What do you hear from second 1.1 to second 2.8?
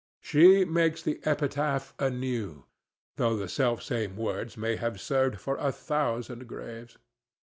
epitaph anew,